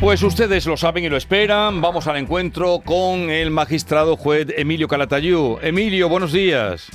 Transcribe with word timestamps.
Pues 0.00 0.22
ustedes 0.22 0.66
lo 0.66 0.76
saben 0.76 1.04
y 1.04 1.08
lo 1.08 1.16
esperan. 1.16 1.80
Vamos 1.80 2.06
al 2.06 2.18
encuentro 2.18 2.80
con 2.84 3.30
el 3.30 3.50
magistrado 3.50 4.16
juez 4.16 4.48
Emilio 4.54 4.88
Calatayú. 4.88 5.58
Emilio, 5.62 6.10
buenos 6.10 6.32
días. 6.32 6.88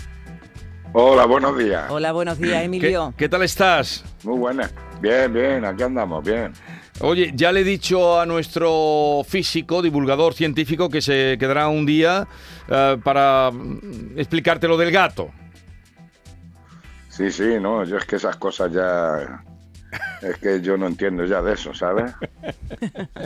Hola, 0.94 1.26
buenos 1.26 1.58
días. 1.58 1.90
Hola, 1.90 2.12
buenos 2.12 2.38
días, 2.38 2.64
Emilio. 2.64 3.12
¿Qué, 3.18 3.28
tal 3.28 3.42
estás? 3.42 4.06
Muy 4.24 4.38
buena. 4.38 4.70
Bien, 5.02 5.34
bien, 5.34 5.66
aquí 5.66 5.82
andamos, 5.82 6.24
bien. 6.24 6.54
Oye, 7.00 7.32
ya 7.34 7.52
le 7.52 7.62
he 7.62 7.64
dicho 7.64 8.20
a 8.20 8.28
nuestro 8.28 9.24
físico, 9.28 9.82
divulgador 9.82 10.36
científico, 10.36 10.88
que 10.88 11.02
se 11.02 11.38
quedará 11.40 11.70
un 11.70 11.88
día 11.88 12.28
eh, 12.70 12.98
para 13.04 13.50
explicarte 14.16 14.68
lo 14.68 14.78
del 14.78 14.92
gato. 14.92 15.32
Sí, 17.10 17.32
sí, 17.32 17.58
no, 17.60 17.84
yo 17.84 17.98
es 17.98 18.06
que 18.06 18.18
esas 18.18 18.36
cosas 18.36 18.72
ya 18.72 19.44
es 20.22 20.38
que 20.38 20.62
yo 20.62 20.78
no 20.78 20.88
entiendo 20.88 21.26
ya 21.26 21.42
de 21.42 21.54
eso, 21.54 21.74
¿sabes? 21.74 22.14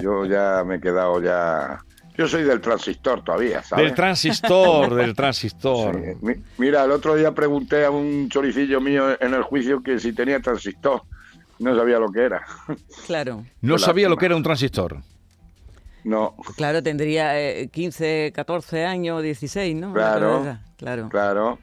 Yo 0.01 0.25
ya 0.25 0.63
me 0.65 0.75
he 0.75 0.79
quedado 0.79 1.21
ya... 1.21 1.83
Yo 2.17 2.27
soy 2.27 2.43
del 2.43 2.61
transistor 2.61 3.23
todavía, 3.23 3.61
¿sabes? 3.61 3.85
Del 3.85 3.93
transistor, 3.93 4.95
del 4.95 5.13
transistor. 5.13 5.99
Mira, 6.57 6.85
el 6.85 6.91
otro 6.91 7.15
día 7.15 7.34
pregunté 7.34 7.84
a 7.84 7.91
un 7.91 8.29
choricillo 8.29 8.79
mío 8.79 9.21
en 9.21 9.34
el 9.34 9.43
juicio 9.43 9.84
que 9.84 9.99
si 9.99 10.13
tenía 10.13 10.40
transistor. 10.40 11.01
No 11.59 11.75
sabía 11.75 11.99
lo 11.99 12.09
que 12.12 12.21
era. 12.21 12.45
Claro. 13.05 13.43
No 13.62 13.77
sabía 13.77 14.07
lo 14.07 14.18
que 14.18 14.27
era 14.27 14.35
un 14.35 14.43
transistor. 14.43 15.01
No. 16.05 16.35
Claro, 16.55 16.84
tendría 16.84 17.34
15, 17.68 18.27
eh, 18.27 18.31
14 18.31 18.85
años, 18.85 19.23
16, 19.23 19.75
¿no? 19.75 19.93
Claro, 19.93 20.57
claro. 20.77 21.09
Claro. 21.09 21.59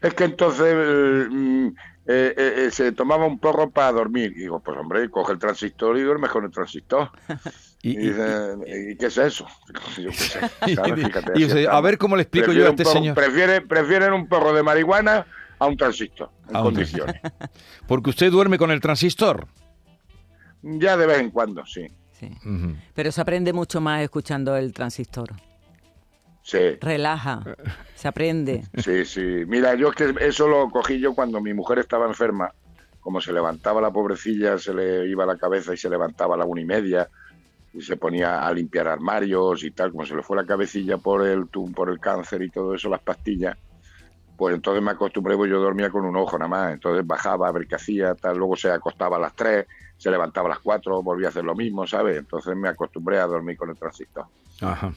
Es 0.00 0.14
que 0.14 0.24
entonces 0.24 1.28
mm, 1.30 1.66
eh, 1.66 1.72
eh, 2.08 2.34
eh, 2.66 2.70
se 2.70 2.92
tomaba 2.92 3.26
un 3.26 3.38
porro 3.38 3.70
para 3.70 3.92
dormir. 3.92 4.32
Y 4.36 4.40
digo, 4.40 4.60
pues 4.60 4.78
hombre, 4.78 5.10
coge 5.10 5.32
el 5.32 5.38
transistor 5.38 5.98
y 5.98 6.02
duerme 6.02 6.28
con 6.28 6.44
el 6.44 6.50
transistor. 6.50 7.10
y, 7.82 7.96
dice, 7.96 8.96
qué 8.98 9.06
es 9.06 9.18
eso? 9.18 9.46
Yo 9.96 10.10
qué 10.10 10.16
sé. 10.16 10.40
y, 11.34 11.66
a 11.66 11.80
ver 11.80 11.98
cómo 11.98 12.16
le 12.16 12.22
explico 12.22 12.52
yo 12.52 12.66
a 12.66 12.70
este 12.70 12.84
señor. 12.84 13.14
Prefiere, 13.14 13.60
prefieren 13.60 14.12
un 14.12 14.28
porro 14.28 14.52
de 14.52 14.62
marihuana 14.62 15.26
a 15.58 15.66
un 15.66 15.76
transistor, 15.76 16.30
en 16.48 16.54
condiciones. 16.54 17.20
Porque 17.86 18.10
usted 18.10 18.30
duerme 18.30 18.58
con 18.58 18.70
el 18.70 18.80
transistor. 18.80 19.46
Ya 20.62 20.96
de 20.96 21.06
vez 21.06 21.18
en 21.18 21.30
cuando, 21.30 21.64
sí. 21.64 21.86
sí. 22.12 22.30
Pero 22.94 23.10
se 23.10 23.20
aprende 23.20 23.52
mucho 23.52 23.80
más 23.80 24.02
escuchando 24.02 24.56
el 24.56 24.72
transistor. 24.72 25.34
Sí. 26.46 26.78
Relaja, 26.80 27.42
se 27.96 28.06
aprende. 28.06 28.62
Sí, 28.76 29.04
sí. 29.04 29.44
Mira, 29.48 29.74
yo 29.74 29.88
es 29.88 29.96
que 29.96 30.14
eso 30.20 30.46
lo 30.46 30.70
cogí 30.70 31.00
yo 31.00 31.12
cuando 31.12 31.40
mi 31.40 31.52
mujer 31.52 31.80
estaba 31.80 32.06
enferma. 32.06 32.52
Como 33.00 33.20
se 33.20 33.32
levantaba 33.32 33.80
la 33.80 33.90
pobrecilla, 33.90 34.56
se 34.56 34.72
le 34.72 35.08
iba 35.08 35.26
la 35.26 35.36
cabeza 35.36 35.74
y 35.74 35.76
se 35.76 35.90
levantaba 35.90 36.36
a 36.36 36.38
la 36.38 36.44
una 36.44 36.60
y 36.60 36.64
media 36.64 37.08
y 37.72 37.82
se 37.82 37.96
ponía 37.96 38.46
a 38.46 38.52
limpiar 38.52 38.86
armarios 38.86 39.64
y 39.64 39.72
tal, 39.72 39.90
como 39.90 40.06
se 40.06 40.14
le 40.14 40.22
fue 40.22 40.36
la 40.36 40.46
cabecilla 40.46 40.98
por 40.98 41.26
el 41.26 41.48
por 41.48 41.90
el 41.90 41.98
cáncer 41.98 42.42
y 42.42 42.50
todo 42.50 42.74
eso, 42.74 42.88
las 42.88 43.02
pastillas, 43.02 43.56
pues 44.36 44.54
entonces 44.54 44.82
me 44.84 44.92
acostumbré, 44.92 45.36
pues 45.36 45.50
yo 45.50 45.60
dormía 45.60 45.90
con 45.90 46.04
un 46.04 46.16
ojo 46.16 46.38
nada 46.38 46.48
más, 46.48 46.72
entonces 46.74 47.04
bajaba 47.04 47.48
a 47.48 47.52
ver 47.52 47.66
qué 47.66 47.74
hacía, 47.74 48.14
tal, 48.14 48.38
luego 48.38 48.54
se 48.54 48.70
acostaba 48.70 49.16
a 49.16 49.20
las 49.20 49.34
tres, 49.34 49.66
se 49.96 50.10
levantaba 50.10 50.46
a 50.46 50.50
las 50.50 50.60
cuatro, 50.60 51.02
volvía 51.02 51.26
a 51.26 51.30
hacer 51.30 51.44
lo 51.44 51.56
mismo, 51.56 51.86
¿sabes? 51.88 52.16
Entonces 52.16 52.56
me 52.56 52.68
acostumbré 52.68 53.18
a 53.18 53.26
dormir 53.26 53.56
con 53.56 53.68
el 53.68 53.76
transistor. 53.76 54.26
Ajá. 54.60 54.92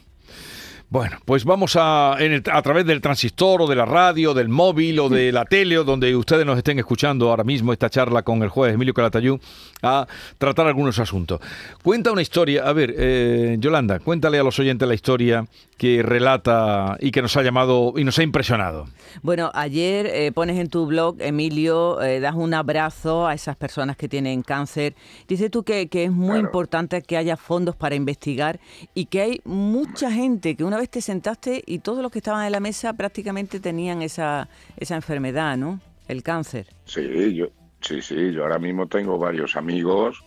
Bueno, 0.92 1.18
pues 1.24 1.46
vamos 1.46 1.76
a, 1.76 2.14
a 2.16 2.62
través 2.64 2.84
del 2.84 3.00
transistor 3.00 3.62
o 3.62 3.68
de 3.68 3.76
la 3.76 3.86
radio, 3.86 4.34
del 4.34 4.50
móvil 4.50 5.00
o 5.00 5.08
de 5.08 5.32
la 5.32 5.46
tele 5.46 5.78
o 5.78 5.84
donde 5.84 6.16
ustedes 6.16 6.48
nos 6.48 6.58
estén 6.58 6.80
escuchando 6.80 7.30
ahora 7.30 7.44
mismo 7.44 7.72
esta 7.72 7.92
charla 7.92 8.24
con 8.24 8.42
el 8.42 8.50
juez 8.50 8.74
Emilio 8.74 8.96
Calatayú 8.96 9.40
a 9.84 10.08
tratar 10.40 10.66
algunos 10.66 10.98
asuntos. 10.98 11.42
Cuenta 11.84 12.12
una 12.12 12.24
historia, 12.24 12.68
a 12.68 12.74
ver, 12.74 12.96
eh, 12.98 13.58
Yolanda, 13.60 14.00
cuéntale 14.00 14.40
a 14.40 14.44
los 14.44 14.58
oyentes 14.58 14.88
la 14.88 14.96
historia 14.96 15.46
que 15.78 16.04
relata 16.04 16.98
y 17.00 17.12
que 17.12 17.22
nos 17.22 17.38
ha 17.38 17.44
llamado 17.44 17.94
y 17.96 18.04
nos 18.04 18.20
ha 18.20 18.24
impresionado. 18.24 18.88
Bueno, 19.22 19.52
ayer 19.54 20.08
eh, 20.08 20.32
pones 20.34 20.58
en 20.60 20.70
tu 20.70 20.86
blog, 20.86 21.16
Emilio, 21.20 22.02
eh, 22.02 22.20
das 22.20 22.36
un 22.36 22.54
abrazo 22.54 23.28
a 23.28 23.34
esas 23.34 23.56
personas 23.56 23.96
que 23.96 24.10
tienen 24.10 24.42
cáncer. 24.42 24.96
Dices 25.28 25.50
tú 25.52 25.64
que, 25.64 25.88
es 25.90 26.12
muy 26.12 26.40
importante 26.40 27.02
que 27.02 27.16
haya 27.16 27.38
fondos 27.38 27.76
para 27.76 27.96
investigar 27.96 28.60
y 28.94 29.06
que 29.06 29.22
hay 29.22 29.42
mucha 29.46 30.12
gente 30.12 30.56
que 30.56 30.64
una 30.64 30.79
vez 30.80 30.90
te 30.90 31.02
sentaste 31.02 31.64
y 31.66 31.80
todos 31.80 32.02
los 32.02 32.12
que 32.12 32.20
estaban 32.20 32.46
en 32.46 32.52
la 32.52 32.60
mesa 32.60 32.94
prácticamente 32.94 33.60
tenían 33.60 34.02
esa, 34.02 34.50
esa 34.78 34.96
enfermedad, 34.96 35.58
¿no? 35.58 35.80
El 36.08 36.24
cáncer. 36.24 36.68
Sí, 36.86 37.36
yo, 37.36 37.48
sí, 37.82 38.02
sí, 38.02 38.32
yo 38.32 38.44
ahora 38.44 38.60
mismo 38.60 38.88
tengo 38.88 39.18
varios 39.18 39.56
amigos 39.56 40.24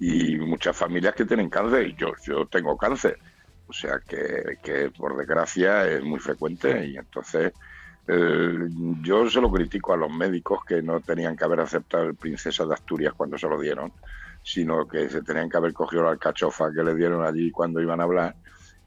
y 0.00 0.36
muchas 0.36 0.76
familias 0.76 1.14
que 1.14 1.24
tienen 1.24 1.48
cáncer 1.48 1.88
y 1.88 1.94
yo, 1.94 2.12
yo 2.24 2.46
tengo 2.46 2.76
cáncer. 2.76 3.18
O 3.68 3.72
sea 3.72 4.00
que, 4.06 4.58
que 4.62 4.90
por 4.90 5.16
desgracia 5.16 5.86
es 5.88 6.02
muy 6.02 6.18
frecuente 6.18 6.86
y 6.86 6.96
entonces 6.96 7.52
eh, 8.08 8.68
yo 9.02 9.30
se 9.30 9.40
lo 9.40 9.50
critico 9.52 9.92
a 9.92 9.96
los 9.96 10.10
médicos 10.10 10.64
que 10.64 10.82
no 10.82 11.00
tenían 11.00 11.36
que 11.36 11.44
haber 11.44 11.60
aceptado 11.60 12.04
el 12.04 12.16
Princesa 12.16 12.66
de 12.66 12.74
Asturias 12.74 13.14
cuando 13.16 13.38
se 13.38 13.48
lo 13.48 13.60
dieron, 13.60 13.92
sino 14.42 14.88
que 14.88 15.08
se 15.08 15.22
tenían 15.22 15.48
que 15.48 15.58
haber 15.58 15.72
cogido 15.72 16.02
la 16.02 16.10
alcachofa 16.10 16.72
que 16.72 16.82
le 16.82 16.96
dieron 16.96 17.24
allí 17.24 17.52
cuando 17.52 17.80
iban 17.80 18.00
a 18.00 18.04
hablar 18.04 18.34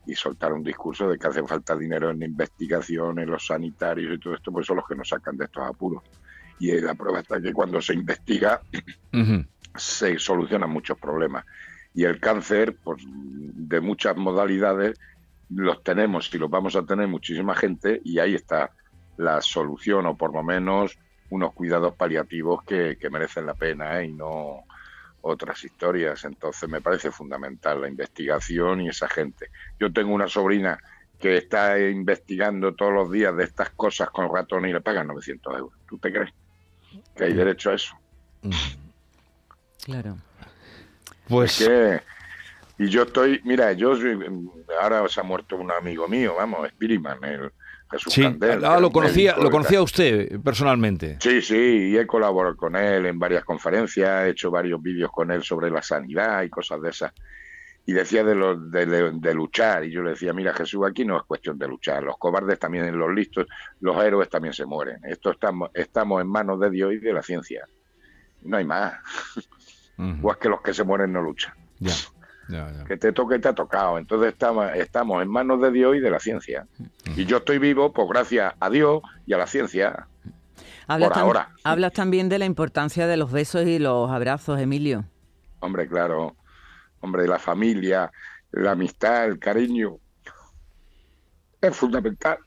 y 0.06 0.16
soltar 0.16 0.54
un 0.54 0.64
discurso 0.64 1.10
de 1.10 1.18
que 1.18 1.28
hace 1.28 1.44
falta 1.44 1.76
dinero 1.76 2.10
en 2.10 2.22
investigación, 2.22 3.20
en 3.20 3.30
los 3.30 3.46
sanitarios 3.46 4.14
y 4.14 4.20
todo 4.20 4.36
esto, 4.36 4.52
pues 4.52 4.66
son 4.66 4.78
los 4.78 4.88
que 4.88 4.96
nos 4.96 5.10
sacan 5.10 5.38
de 5.38 5.46
estos 5.46 5.68
apuros. 5.68 6.04
Y 6.60 6.80
la 6.80 6.94
prueba 6.96 7.20
está 7.20 7.42
que 7.42 7.54
cuando 7.54 7.82
se 7.82 7.94
investiga 7.94 8.62
se 9.76 10.20
solucionan 10.20 10.70
muchos 10.70 10.98
problemas. 10.98 11.46
Y 11.94 12.04
el 12.04 12.20
cáncer, 12.20 12.78
pues 12.84 13.04
de 13.06 13.82
muchas 13.82 14.16
modalidades, 14.18 15.00
los 15.50 15.84
tenemos 15.84 16.34
y 16.34 16.38
los 16.38 16.50
vamos 16.50 16.76
a 16.76 16.86
tener 16.86 17.08
muchísima 17.08 17.56
gente 17.56 18.02
y 18.04 18.20
ahí 18.20 18.36
está 18.36 18.72
la 19.18 19.42
solución 19.42 20.06
o 20.08 20.18
por 20.18 20.34
lo 20.34 20.44
menos 20.44 20.98
unos 21.30 21.54
cuidados 21.54 21.96
paliativos 21.96 22.64
que, 22.64 22.98
merecen 23.12 23.46
la 23.46 23.54
pena 23.54 24.00
¿eh? 24.00 24.08
y 24.08 24.14
no 24.14 24.64
otras 25.24 25.64
historias. 25.64 26.24
Entonces 26.26 26.70
me 26.70 26.82
parece 26.82 27.12
fundamental 27.12 27.82
la 27.82 27.88
investigación 27.88 28.82
y 28.82 28.90
esa 28.90 29.10
gente. 29.10 29.50
Yo 29.80 29.92
tengo 29.92 30.14
una 30.14 30.28
sobrina 30.28 30.78
que 31.20 31.38
está 31.38 31.80
investigando 31.80 32.76
todos 32.76 32.94
los 32.94 33.12
días 33.12 33.36
de 33.36 33.46
estas 33.46 33.70
cosas 33.72 34.10
con 34.10 34.34
ratones 34.34 34.70
y 34.70 34.74
le 34.74 34.82
pagan 34.82 35.08
900 35.08 35.58
euros. 35.58 35.80
¿Tú 35.88 35.98
te 35.98 36.12
crees 36.12 36.34
que 37.16 37.24
hay 37.24 37.34
derecho 37.34 37.72
a 37.72 37.76
eso? 37.76 37.98
Claro. 39.86 40.18
Pues... 41.28 41.58
que, 41.58 42.02
y 42.78 42.90
yo 42.90 43.04
estoy, 43.04 43.40
mira, 43.46 43.72
yo 43.72 43.94
ahora 44.82 45.08
se 45.08 45.22
ha 45.22 45.24
muerto 45.24 45.56
un 45.56 45.72
amigo 45.72 46.08
mío, 46.08 46.36
vamos, 46.36 46.68
Spiriman, 46.70 47.24
el 47.24 47.52
sí. 47.98 48.24
ah, 48.64 48.80
lo 48.80 48.92
conocía, 48.92 49.36
lo 49.38 49.50
conocía 49.50 49.82
usted 49.82 50.40
personalmente. 50.42 51.18
Sí, 51.20 51.42
sí, 51.42 51.90
y 51.92 51.98
he 51.98 52.08
colaborado 52.08 52.56
con 52.56 52.76
él 52.76 53.06
en 53.06 53.20
varias 53.20 53.44
conferencias, 53.44 54.26
he 54.26 54.30
hecho 54.30 54.52
varios 54.52 54.82
vídeos 54.82 55.12
con 55.12 55.32
él 55.32 55.44
sobre 55.44 55.70
la 55.70 55.82
sanidad 55.82 56.44
y 56.44 56.50
cosas 56.50 56.82
de 56.82 56.90
esas. 56.90 57.14
Y 57.86 57.92
decía 57.92 58.24
de, 58.24 58.34
lo, 58.34 58.56
de, 58.56 59.34
luchar, 59.34 59.84
y 59.84 59.92
yo 59.92 60.02
le 60.02 60.12
decía, 60.12 60.32
mira 60.32 60.54
Jesús, 60.54 60.86
aquí 60.88 61.04
no 61.04 61.18
es 61.18 61.24
cuestión 61.24 61.58
de 61.58 61.68
luchar, 61.68 62.02
los 62.02 62.18
cobardes 62.18 62.58
también, 62.58 62.98
los 62.98 63.14
listos, 63.14 63.46
los 63.82 64.02
héroes 64.02 64.30
también 64.30 64.54
se 64.54 64.66
mueren. 64.66 65.00
Esto 65.04 65.32
estamos, 65.32 65.70
estamos 65.74 66.22
en 66.22 66.28
manos 66.28 66.62
de 66.62 66.70
Dios 66.70 66.94
y 66.94 67.00
de 67.00 67.12
la 67.12 67.22
ciencia. 67.22 67.68
No 68.44 68.58
hay 68.58 68.66
más. 68.66 68.94
O 70.24 70.32
es 70.32 70.38
que 70.38 70.50
los 70.50 70.60
que 70.62 70.74
se 70.74 70.84
mueren 70.84 71.14
no 71.14 71.22
luchan. 71.22 71.54
Ya. 71.78 71.94
Que 72.88 72.98
te 72.98 73.12
toque, 73.14 73.40
te 73.40 73.48
ha 73.48 73.54
tocado. 73.54 73.98
Entonces 73.98 74.34
estamos, 74.34 74.70
estamos 74.76 75.22
en 75.22 75.30
manos 75.30 75.62
de 75.62 75.72
Dios 75.72 75.96
y 75.96 76.00
de 76.00 76.10
la 76.10 76.20
ciencia. 76.20 76.68
Y 77.16 77.26
yo 77.26 77.38
estoy 77.38 77.58
vivo, 77.58 77.94
pues 77.94 78.08
gracias 78.10 78.54
a 78.60 78.70
Dios 78.70 79.02
y 79.26 79.34
a 79.34 79.38
la 79.38 79.48
ciencia. 79.48 80.08
Hablas, 80.88 81.10
por 81.10 81.18
ahora. 81.18 81.50
hablas 81.64 81.94
también 81.94 82.28
de 82.28 82.40
la 82.40 82.46
importancia 82.46 83.08
de 83.08 83.16
los 83.16 83.32
besos 83.32 83.66
y 83.66 83.80
los 83.80 84.12
abrazos, 84.12 84.60
Emilio. 84.60 85.06
Hombre, 85.60 85.88
claro. 85.88 86.36
Hombre, 87.00 87.28
la 87.28 87.40
familia, 87.40 88.12
la 88.52 88.72
amistad, 88.72 89.26
el 89.26 89.40
cariño. 89.40 89.98
Es 91.62 91.76
fundamental. 91.76 92.38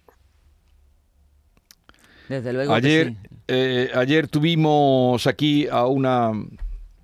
Desde 2.28 2.52
luego. 2.52 2.74
Ayer, 2.74 3.08
sí. 3.08 3.16
eh, 3.48 3.90
ayer 3.94 4.28
tuvimos 4.28 5.26
aquí 5.26 5.66
a 5.68 5.86
una 5.86 6.32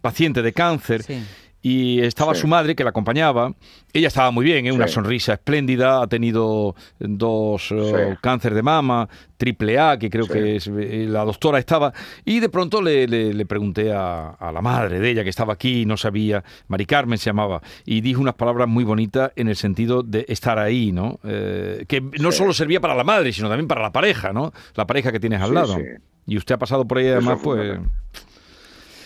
paciente 0.02 0.42
de 0.42 0.52
cáncer. 0.52 1.02
Sí 1.02 1.24
y 1.62 2.00
estaba 2.00 2.34
su 2.34 2.46
madre 2.48 2.74
que 2.74 2.82
la 2.84 2.90
acompañaba. 2.90 3.54
Ella 3.92 4.08
estaba 4.08 4.30
muy 4.32 4.44
bien, 4.44 4.66
¿eh? 4.66 4.72
una 4.72 4.88
sonrisa 4.88 5.34
espléndida, 5.34 6.02
ha 6.02 6.06
tenido 6.08 6.74
dos 6.98 7.70
eh, 7.70 8.08
Sí. 8.12 8.18
cáncer 8.20 8.52
de 8.54 8.62
mama, 8.62 9.08
triple 9.36 9.78
A, 9.78 9.96
que 9.98 10.10
creo 10.10 10.26
que 10.26 10.56
es, 10.56 10.66
eh, 10.66 11.06
la 11.08 11.24
doctora 11.24 11.58
estaba, 11.58 11.92
y 12.24 12.40
de 12.40 12.48
pronto 12.48 12.80
le, 12.82 13.06
le- 13.06 13.32
le 13.34 13.46
pregunté 13.46 13.92
a, 13.92 14.30
a 14.30 14.50
la 14.50 14.60
madre 14.60 14.98
de 14.98 15.10
ella 15.10 15.22
que 15.24 15.30
estaba 15.30 15.52
aquí, 15.52 15.84
no 15.86 15.96
sabía, 15.96 16.42
Mari 16.68 16.86
Carmen 16.86 17.18
se 17.18 17.26
llamaba, 17.30 17.60
y 17.84 18.00
dijo 18.00 18.20
unas 18.20 18.34
palabras 18.34 18.66
muy 18.68 18.84
bonitas 18.84 19.30
en 19.36 19.48
el 19.48 19.56
sentido 19.56 20.02
de 20.02 20.24
estar 20.28 20.58
ahí, 20.58 20.90
¿no? 20.92 21.20
Eh, 21.24 21.84
que 21.86 22.00
no 22.00 22.32
solo 22.32 22.52
servía 22.52 22.80
para 22.80 22.94
la 22.94 23.04
madre, 23.04 23.32
sino 23.32 23.48
también 23.48 23.68
para 23.68 23.82
la 23.82 23.92
pareja, 23.92 24.32
¿no? 24.32 24.52
La 24.74 24.86
pareja 24.86 25.12
que 25.12 25.20
tienes 25.20 25.40
al 25.40 25.54
lado. 25.54 25.74
sí. 25.76 25.82
Y 26.26 26.36
usted 26.36 26.54
ha 26.54 26.58
pasado 26.58 26.86
por 26.86 26.98
ahí 26.98 27.08
además, 27.08 27.38
es 27.38 27.42
pues... 27.42 27.78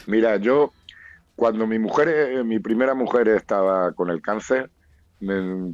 Mira, 0.06 0.36
yo 0.36 0.72
cuando 1.36 1.66
mi 1.66 1.78
mujer, 1.78 2.08
eh, 2.08 2.42
mi 2.44 2.58
primera 2.58 2.94
mujer 2.94 3.28
estaba 3.28 3.92
con 3.92 4.10
el 4.10 4.20
cáncer, 4.22 4.70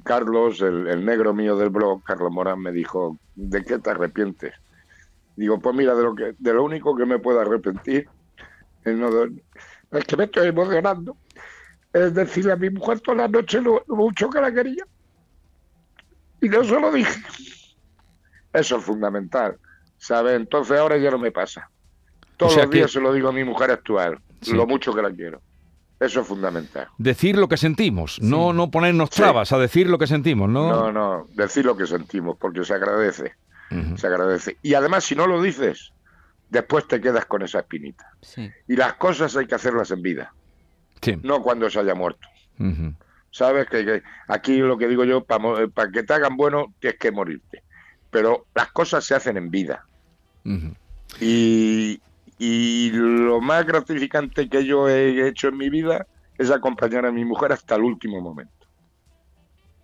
Carlos, 0.04 0.60
el, 0.60 0.86
el 0.88 1.04
negro 1.04 1.34
mío 1.34 1.56
del 1.56 1.70
blog, 1.70 2.02
Carlos 2.04 2.30
Morán, 2.30 2.60
me 2.60 2.70
dijo, 2.72 3.18
¿de 3.34 3.62
qué 3.64 3.78
te 3.78 3.90
arrepientes? 3.90 4.54
Digo, 5.36 5.58
pues 5.58 5.74
mira, 5.74 5.94
de 5.94 6.02
lo 6.02 6.14
que, 6.14 6.34
de 6.38 6.52
lo 6.54 6.62
único 6.64 6.94
que 6.96 7.06
me 7.06 7.18
puedo 7.18 7.40
arrepentir 7.40 8.08
es, 8.84 8.94
no 8.96 9.10
de- 9.10 9.42
es 9.92 10.04
que 10.04 10.16
me 10.16 10.24
estoy 10.24 10.48
emocionando. 10.48 11.16
Es 11.92 12.14
decirle 12.14 12.52
a 12.52 12.56
mi 12.56 12.70
mujer 12.70 13.00
toda 13.00 13.16
la 13.18 13.28
noche 13.28 13.60
lo, 13.60 13.82
lo 13.86 13.96
mucho 13.96 14.30
que 14.30 14.40
la 14.40 14.52
quería. 14.52 14.84
Y 16.40 16.48
no 16.48 16.64
se 16.64 16.80
lo 16.80 16.90
dije. 16.92 17.20
Eso 18.52 18.76
es 18.78 18.84
fundamental. 18.84 19.58
¿Sabes? 19.98 20.34
Entonces 20.34 20.78
ahora 20.78 20.96
ya 20.98 21.10
no 21.10 21.18
me 21.18 21.30
pasa. 21.32 21.70
Todos 22.36 22.54
sea 22.54 22.62
los 22.64 22.70
que- 22.70 22.78
días 22.78 22.90
se 22.90 23.00
lo 23.00 23.12
digo 23.12 23.28
a 23.28 23.32
mi 23.32 23.44
mujer 23.44 23.70
actual, 23.70 24.18
Sí. 24.40 24.52
lo 24.54 24.66
mucho 24.66 24.92
que 24.94 25.02
la 25.02 25.10
quiero. 25.10 25.40
Eso 26.02 26.20
es 26.22 26.26
fundamental. 26.26 26.88
Decir 26.98 27.36
lo 27.36 27.48
que 27.48 27.56
sentimos, 27.56 28.20
no, 28.20 28.52
no 28.52 28.70
ponernos 28.70 29.10
Sí. 29.12 29.22
trabas 29.22 29.52
a 29.52 29.58
decir 29.58 29.88
lo 29.88 29.98
que 29.98 30.06
sentimos, 30.06 30.48
¿no? 30.48 30.68
No, 30.70 30.92
no, 30.92 31.26
decir 31.34 31.64
lo 31.64 31.76
que 31.76 31.86
sentimos, 31.86 32.36
porque 32.38 32.64
se 32.64 32.74
agradece, 32.74 33.34
se 33.96 34.06
agradece. 34.06 34.56
Y 34.62 34.74
además, 34.74 35.04
si 35.04 35.14
no 35.14 35.26
lo 35.26 35.40
dices, 35.40 35.92
después 36.50 36.88
te 36.88 37.00
quedas 37.00 37.26
con 37.26 37.42
esa 37.42 37.60
espinita. 37.60 38.10
Sí. 38.20 38.50
Y 38.68 38.76
las 38.76 38.94
cosas 38.94 39.36
hay 39.36 39.46
que 39.46 39.54
hacerlas 39.54 39.90
en 39.92 40.02
vida, 40.02 40.32
Sí. 41.00 41.16
no 41.22 41.40
cuando 41.42 41.70
se 41.70 41.78
haya 41.78 41.94
muerto. 41.94 42.26
¿Sabes? 43.30 43.66
Que, 43.68 43.84
que 43.84 44.02
aquí 44.28 44.58
lo 44.58 44.76
que 44.76 44.88
digo 44.88 45.04
yo, 45.04 45.24
para 45.24 45.90
que 45.92 46.02
te 46.02 46.12
hagan 46.14 46.36
bueno, 46.36 46.74
tienes 46.80 46.98
que 46.98 47.10
morirte. 47.12 47.62
Pero 48.10 48.44
las 48.54 48.70
cosas 48.72 49.04
se 49.04 49.14
hacen 49.14 49.36
en 49.38 49.50
vida. 49.50 49.86
Ujú. 50.44 50.74
Y, 51.20 52.00
y 52.38 52.90
lo 52.90 53.40
más 53.40 53.64
gratificante 53.66 54.48
que 54.48 54.64
yo 54.64 54.88
he 54.88 55.28
hecho 55.28 55.48
en 55.48 55.56
mi 55.56 55.70
vida 55.70 56.06
es 56.38 56.50
acompañar 56.50 57.06
a 57.06 57.12
mi 57.12 57.24
mujer 57.24 57.52
hasta 57.52 57.76
el 57.76 57.82
último 57.82 58.20
momento. 58.20 58.66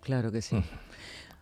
Claro 0.01 0.31
que 0.31 0.41
sí. 0.41 0.61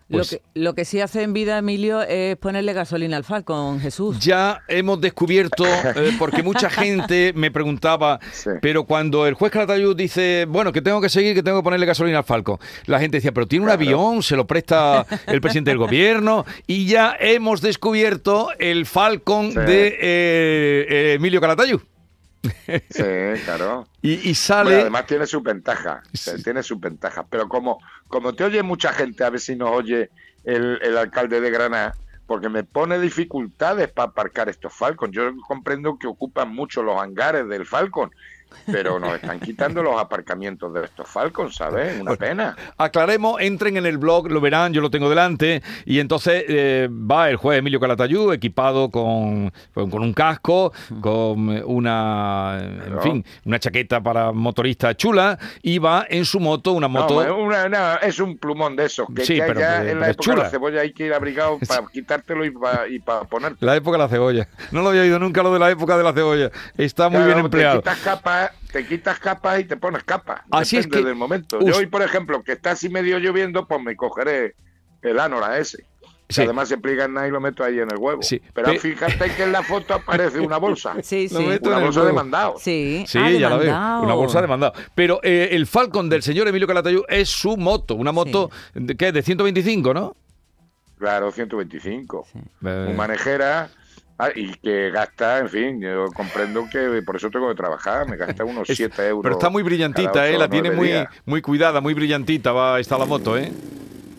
Pues- 0.09 0.31
lo, 0.31 0.37
que, 0.37 0.43
lo 0.53 0.73
que 0.75 0.85
sí 0.85 1.01
hace 1.01 1.21
en 1.23 1.33
vida, 1.33 1.57
Emilio, 1.57 2.01
es 2.01 2.37
ponerle 2.37 2.71
gasolina 2.71 3.17
al 3.17 3.25
Falcon, 3.25 3.79
Jesús. 3.81 4.19
Ya 4.19 4.61
hemos 4.69 5.01
descubierto, 5.01 5.65
eh, 5.95 6.13
porque 6.17 6.43
mucha 6.43 6.69
gente 6.69 7.33
me 7.35 7.51
preguntaba, 7.51 8.19
Sí. 8.31 8.51
pero 8.61 8.85
cuando 8.85 9.27
el 9.27 9.33
juez 9.33 9.51
Calatayud 9.51 9.95
dice, 9.97 10.45
bueno, 10.47 10.71
que 10.71 10.81
tengo 10.81 11.01
que 11.01 11.09
seguir, 11.09 11.33
que 11.35 11.43
tengo 11.43 11.59
que 11.59 11.63
ponerle 11.63 11.85
gasolina 11.85 12.19
al 12.19 12.23
Falcon, 12.23 12.57
la 12.85 12.99
gente 12.99 13.17
decía, 13.17 13.33
pero 13.33 13.47
tiene 13.47 13.63
un 13.65 13.67
Claro. 13.69 13.81
avión, 13.83 14.23
se 14.23 14.35
lo 14.37 14.47
presta 14.47 15.05
el 15.27 15.41
presidente 15.41 15.71
del 15.71 15.77
gobierno, 15.77 16.45
y 16.67 16.85
ya 16.85 17.15
hemos 17.19 17.59
descubierto 17.61 18.49
el 18.59 18.85
Falcon 18.85 19.51
Sí. 19.51 19.59
de 19.59 19.87
eh, 19.87 20.85
eh, 20.89 21.13
Emilio 21.15 21.41
Calatayud. 21.41 21.81
Sí, 22.43 23.03
claro. 23.45 23.87
Y, 24.01 24.13
y 24.13 24.17
Bueno, 24.19 24.35
sale... 24.35 24.81
además 24.81 25.05
tiene 25.05 25.25
sus 25.27 25.43
ventajas, 25.43 26.07
Sí. 26.13 26.43
tiene 26.43 26.63
sus 26.63 26.79
ventajas. 26.79 27.25
Pero 27.29 27.47
como, 27.47 27.79
como 28.07 28.33
te 28.33 28.43
oye 28.43 28.63
mucha 28.63 28.93
gente, 28.93 29.23
a 29.23 29.29
ver 29.29 29.39
si 29.39 29.55
nos 29.55 29.69
oye 29.71 30.09
el, 30.43 30.79
el 30.81 30.97
alcalde 30.97 31.41
de 31.41 31.49
Granada, 31.51 31.95
porque 32.25 32.49
me 32.49 32.63
pone 32.63 32.99
dificultades 32.99 33.89
para 33.89 34.09
aparcar 34.09 34.49
estos 34.49 34.73
Falcon. 34.73 35.11
Yo 35.11 35.31
comprendo 35.47 35.97
que 35.97 36.07
ocupan 36.07 36.53
mucho 36.53 36.83
los 36.83 37.01
hangares 37.01 37.47
del 37.47 37.65
Falcon, 37.65 38.11
pero 38.65 38.99
nos 38.99 39.15
están 39.15 39.39
quitando 39.39 39.81
los 39.83 39.99
aparcamientos 39.99 40.73
de 40.73 40.85
estos 40.85 41.07
Falcon, 41.07 41.51
¿sabes? 41.51 41.99
Una 42.01 42.15
pena. 42.15 42.55
Aclaremos, 42.77 43.39
entren 43.41 43.77
en 43.77 43.85
el 43.85 43.97
blog, 43.97 44.29
lo 44.29 44.41
verán, 44.41 44.73
yo 44.73 44.81
lo 44.81 44.89
tengo 44.89 45.09
delante, 45.09 45.61
y 45.85 45.99
entonces 45.99 46.43
eh, 46.47 46.89
va 46.91 47.29
el 47.29 47.35
juez 47.37 47.59
Emilio 47.59 47.79
Calatayud 47.79 48.33
equipado 48.33 48.89
con, 48.89 49.51
con, 49.73 49.89
con 49.89 50.01
un 50.01 50.13
casco, 50.13 50.71
con 51.01 51.49
una, 51.65 52.57
en 52.59 53.01
fin, 53.01 53.25
una 53.45 53.59
chaqueta 53.59 54.01
para 54.01 54.31
motorista 54.31 54.95
chula, 54.95 55.37
y 55.61 55.79
va 55.79 56.05
en 56.09 56.25
su 56.25 56.39
moto, 56.39 56.73
una 56.73 56.87
moto... 56.87 57.17
una- 57.35 57.67
no, 57.69 57.99
es 58.01 58.19
un 58.19 58.37
plumón 58.37 58.75
de 58.75 58.85
esos, 58.85 59.07
que, 59.15 59.25
Sí, 59.25 59.35
que 59.35 59.43
pero- 59.43 59.59
ya 59.59 59.77
pero- 59.79 59.89
en 59.91 59.99
la 59.99 60.09
época 60.09 60.31
de 60.31 60.37
la 60.37 60.49
cebolla 60.49 60.81
hay 60.81 60.93
que 60.93 61.05
ir 61.05 61.13
abrigado 61.13 61.57
para 61.67 61.83
quitártelo 61.91 62.45
y 62.45 62.51
para 62.51 62.87
y 62.87 62.99
pa 62.99 63.23
ponerte. 63.23 63.65
La 63.65 63.75
época 63.75 63.97
de 63.97 64.03
la 64.03 64.09
cebolla. 64.09 64.47
No 64.71 64.81
lo 64.81 64.89
había 64.89 65.01
oído 65.01 65.19
nunca 65.19 65.43
lo 65.43 65.53
de 65.53 65.59
la 65.59 65.69
época 65.71 65.97
de 65.97 66.03
la 66.03 66.13
cebolla. 66.13 66.51
Está 66.77 67.09
muy 67.09 67.17
Claro, 67.17 67.25
bien 67.27 67.39
empleado. 67.39 67.81
Te 67.81 67.89
quitas 67.89 67.99
capas, 68.45 68.71
te 68.71 68.85
quitas 68.85 69.19
capas 69.19 69.59
y 69.59 69.63
te 69.65 69.77
pones 69.77 70.03
capas. 70.03 70.41
Así 70.51 70.77
es 70.77 70.85
Depende 70.85 71.03
que 71.03 71.07
del 71.09 71.15
momento. 71.17 71.59
Yo 71.61 71.77
hoy, 71.77 71.85
por 71.87 72.01
ejemplo, 72.01 72.43
que 72.43 72.53
está 72.53 72.71
así 72.71 72.89
medio 72.89 73.17
lloviendo, 73.19 73.67
pues 73.67 73.81
me 73.81 73.95
cogeré 73.95 74.55
el 75.01 75.19
Anora 75.19 75.57
ese. 75.57 75.85
Que 76.27 76.33
Sí. 76.33 76.41
además 76.41 76.67
se 76.67 76.77
pliega 76.77 77.05
en 77.05 77.13
nada 77.13 77.25
y 77.25 77.31
lo 77.31 77.39
meto 77.39 77.63
ahí 77.63 77.79
en 77.79 77.89
el 77.89 77.97
huevo. 77.97 78.21
Sí, 78.21 78.41
Pero 78.53 78.73
pe- 78.73 78.79
fíjate 78.79 79.31
que 79.33 79.43
en 79.43 79.53
la 79.53 79.63
foto 79.63 79.93
aparece 79.93 80.41
una 80.41 80.57
bolsa. 80.57 80.95
Sí, 81.01 81.29
sí. 81.29 81.35
Una 81.37 81.77
el 81.77 81.83
bolsa 81.85 82.03
de 82.03 82.11
mandado. 82.11 82.55
Sí, 82.59 83.05
Sí, 83.07 83.17
Ah, 83.17 83.31
ya 83.31 83.49
la 83.49 83.55
veo. 83.57 83.71
Una 84.01 84.13
bolsa 84.13 84.41
de 84.41 84.47
mandado. 84.47 84.73
Pero 84.93 85.21
eh, 85.23 85.49
el 85.53 85.65
Falcon 85.67 86.09
del 86.09 86.21
señor 86.23 86.47
Emilio 86.49 86.67
Calatayud 86.67 87.03
es 87.07 87.29
su 87.29 87.55
moto. 87.55 87.95
Una 87.95 88.11
moto, 88.11 88.51
de, 88.73 88.97
¿qué? 88.97 89.13
De 89.13 89.21
125, 89.21 89.93
¿no? 89.93 90.17
Claro, 90.99 91.31
125. 91.31 92.27
Sí. 92.33 92.39
Eh, 92.65 92.83
Muy 92.87 92.93
manejera. 92.93 93.69
Ah, 94.17 94.29
y 94.35 94.53
que 94.55 94.89
gasta, 94.91 95.39
en 95.39 95.49
fin, 95.49 95.81
yo 95.81 96.07
comprendo 96.13 96.67
que 96.71 97.01
por 97.03 97.15
eso 97.15 97.29
tengo 97.29 97.47
que 97.49 97.55
trabajar, 97.55 98.07
me 98.09 98.17
gasta 98.17 98.43
unos 98.45 98.69
es- 98.69 98.77
7 98.77 99.07
euros. 99.07 99.23
pero 99.23 99.35
está 99.35 99.49
muy 99.49 99.63
brillantita, 99.63 100.27
¿eh? 100.27 100.37
La 100.37 100.49
tiene 100.49 100.71
muy, 100.71 100.87
días. 100.89 101.07
muy 101.25 101.41
cuidada, 101.41 101.81
muy 101.81 101.93
brillantita. 101.93 102.51
Va, 102.51 102.79
está 102.79 102.97
la 102.97 103.05
moto, 103.05 103.37
¿eh? 103.37 103.51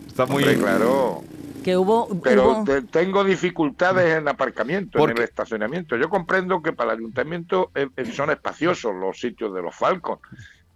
Está 0.07 0.25
muy... 0.25 0.43
Hombre, 0.43 0.57
claro. 0.59 1.23
Que 1.63 1.75
hubo... 1.75 2.07
Pero 2.23 2.51
hubo- 2.59 2.63
te- 2.63 2.81
tengo 2.83 3.23
dificultades 3.23 4.17
en 4.17 4.27
aparcamiento, 4.27 4.97
¿Por 4.97 5.11
en 5.11 5.17
el 5.17 5.23
estacionamiento. 5.23 5.97
Yo 5.97 6.09
comprendo 6.09 6.61
que 6.61 6.71
para 6.71 6.93
el 6.93 6.99
ayuntamiento 6.99 7.69
eh, 7.75 7.87
eh, 7.97 8.05
son 8.05 8.29
espaciosos 8.31 8.95
los 8.95 9.19
sitios 9.19 9.53
de 9.53 9.61
los 9.61 9.75
Falcon. 9.75 10.19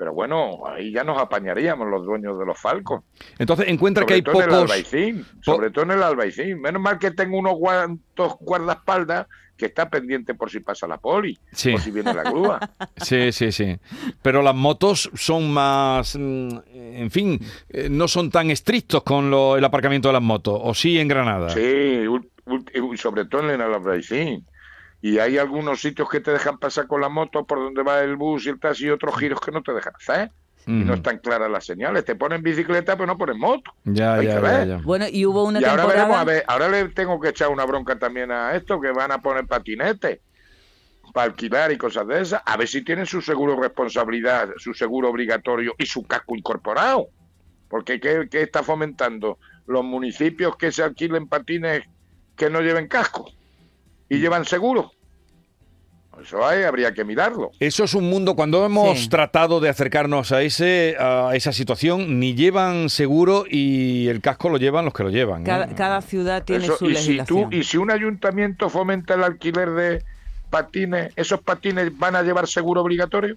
Pero 0.03 0.13
bueno, 0.13 0.63
ahí 0.67 0.91
ya 0.91 1.05
nos 1.05 1.17
apañaríamos 1.17 1.87
los 1.87 2.03
dueños 2.05 2.37
de 2.37 2.45
los 2.45 2.59
Falcon. 2.59 3.03
Entonces 3.39 3.69
encuentra 3.69 4.05
que 4.05 4.15
Sobre 4.15 4.15
hay 4.15 4.21
todo 4.21 4.35
en 4.35 4.41
el 4.41 4.49
pocos... 4.49 4.61
Albaicín. 4.63 5.25
Sobre 5.41 5.69
todo 5.71 5.85
en 5.85 5.91
el 5.91 6.03
Albaicín. 6.03 6.59
Menos 6.59 6.81
mal 6.81 6.99
que 6.99 7.11
tengo 7.11 7.37
unos 7.37 7.53
cuantos 7.57 8.33
guardaespaldas 8.41 9.27
que 9.55 9.67
está 9.67 9.89
pendiente 9.89 10.33
por 10.33 10.49
si 10.51 10.59
pasa 10.59 10.87
la 10.87 10.97
poli, 10.97 11.39
Sí. 11.53 11.71
por 11.71 11.79
si 11.79 11.91
viene 11.91 12.13
la 12.13 12.23
grúa. 12.23 12.59
Sí, 12.97 13.31
sí, 13.31 13.53
sí. 13.53 13.77
Pero 14.21 14.41
las 14.41 14.55
motos 14.55 15.09
son 15.13 15.49
más, 15.53 16.17
mm, 16.19 16.49
en 16.73 17.09
fin, 17.09 17.39
eh, 17.69 17.87
no 17.89 18.09
son 18.09 18.29
tan 18.29 18.51
estrictos 18.51 19.03
con 19.03 19.31
lo- 19.31 19.55
el 19.55 19.63
aparcamiento 19.63 20.09
de 20.09 20.13
las 20.15 20.21
motos. 20.21 20.59
¿O 20.61 20.73
sí 20.73 20.99
en 20.99 21.07
Granada? 21.07 21.47
Sí, 21.51 22.03
sobre 22.97 23.23
todo 23.23 23.41
en 23.49 23.51
el 23.51 23.61
Albaicín. 23.61 24.45
Y 25.03 25.19
hay 25.19 25.37
algunos 25.37 25.81
sitios 25.81 26.07
que 26.09 26.21
te 26.21 26.31
dejan 26.31 26.57
pasar 26.57 26.87
con 26.87 27.01
la 27.01 27.09
moto 27.09 27.43
por 27.43 27.59
donde 27.59 27.83
va 27.83 27.99
el 27.99 28.15
bus 28.15 28.45
y 28.45 28.49
el 28.49 28.57
taxi 28.57 28.85
y 28.85 28.89
otros 28.89 29.17
giros 29.17 29.41
que 29.41 29.51
no 29.51 29.61
te 29.61 29.73
dejan 29.73 29.93
hacer. 29.93 30.31
Y 30.65 30.71
no 30.71 30.93
están 30.93 31.17
claras 31.17 31.51
las 31.51 31.65
señales. 31.65 32.05
Te 32.05 32.15
ponen 32.15 32.41
bicicleta, 32.41 32.95
pero 32.95 33.07
no 33.07 33.17
ponen 33.17 33.37
moto. 33.37 33.73
Ya, 33.83 34.13
Hay 34.13 34.27
ya, 34.27 34.35
que 34.37 34.41
ya, 34.41 34.57
ver. 34.59 34.67
ya. 34.69 34.77
Bueno, 34.77 35.05
y 35.11 35.25
hubo 35.25 35.43
una 35.43 35.59
y 35.59 35.65
ahora 35.65 35.87
veremos, 35.87 36.15
a 36.15 36.23
ver, 36.23 36.45
ahora 36.47 36.69
le 36.69 36.87
tengo 36.87 37.19
que 37.19 37.27
echar 37.27 37.49
una 37.49 37.65
bronca 37.65 37.99
también 37.99 38.31
a 38.31 38.55
esto, 38.55 38.79
que 38.79 38.91
van 38.91 39.11
a 39.11 39.21
poner 39.21 39.45
patinetes 39.45 40.21
para 41.13 41.25
alquilar 41.25 41.73
y 41.73 41.77
cosas 41.77 42.07
de 42.07 42.21
esas. 42.21 42.41
A 42.45 42.55
ver 42.55 42.69
si 42.69 42.81
tienen 42.81 43.05
su 43.05 43.21
seguro 43.21 43.59
responsabilidad, 43.59 44.51
su 44.55 44.73
seguro 44.73 45.09
obligatorio 45.09 45.75
y 45.77 45.85
su 45.85 46.03
casco 46.03 46.33
incorporado. 46.33 47.07
Porque 47.67 47.99
¿qué, 47.99 48.29
qué 48.31 48.43
está 48.43 48.63
fomentando? 48.63 49.37
Los 49.67 49.83
municipios 49.83 50.55
que 50.55 50.71
se 50.71 50.81
alquilen 50.81 51.27
patines 51.27 51.83
que 52.37 52.49
no 52.49 52.61
lleven 52.61 52.87
casco 52.87 53.29
y 54.15 54.19
llevan 54.19 54.45
seguro. 54.45 54.91
Eso 56.21 56.45
hay, 56.45 56.63
habría 56.63 56.93
que 56.93 57.03
mirarlo. 57.03 57.51
Eso 57.59 57.83
es 57.83 57.95
un 57.95 58.07
mundo, 58.09 58.35
cuando 58.35 58.63
hemos 58.65 58.99
Sí. 58.99 59.09
tratado 59.09 59.59
de 59.59 59.67
acercarnos 59.69 60.31
a 60.31 60.41
ese 60.43 60.95
a 60.99 61.31
esa 61.35 61.51
situación, 61.51 62.19
ni 62.19 62.35
llevan 62.35 62.89
seguro 62.89 63.45
y 63.49 64.07
el 64.07 64.21
casco 64.21 64.49
lo 64.49 64.57
llevan 64.57 64.85
los 64.85 64.93
que 64.93 65.03
lo 65.03 65.09
llevan. 65.09 65.41
¿eh? 65.41 65.45
Cada, 65.45 65.67
cada 65.75 66.01
ciudad 66.01 66.43
tiene 66.43 66.65
Eso, 66.65 66.77
su 66.77 66.85
y, 66.89 66.95
si 66.95 67.13
legislación. 67.13 67.49
tú, 67.49 67.55
y 67.55 67.63
si 67.63 67.77
un 67.77 67.89
ayuntamiento 67.91 68.69
fomenta 68.69 69.15
el 69.15 69.23
alquiler 69.23 69.71
de 69.71 70.03
patines, 70.51 71.11
¿esos 71.15 71.41
patines 71.41 71.97
van 71.97 72.15
a 72.15 72.21
llevar 72.21 72.47
seguro 72.47 72.81
obligatorio? 72.81 73.35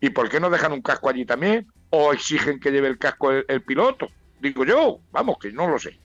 ¿Y 0.00 0.10
por 0.10 0.28
qué 0.30 0.40
no 0.40 0.48
dejan 0.50 0.72
un 0.72 0.80
casco 0.82 1.10
allí 1.10 1.26
también? 1.26 1.66
¿O 1.90 2.12
exigen 2.14 2.58
que 2.58 2.70
lleve 2.70 2.88
el 2.88 2.98
casco 2.98 3.30
el, 3.30 3.44
el 3.48 3.60
piloto? 3.60 4.08
Digo 4.40 4.64
yo, 4.64 4.98
vamos, 5.12 5.36
que 5.38 5.52
no 5.52 5.68
lo 5.68 5.78
sé. 5.78 5.98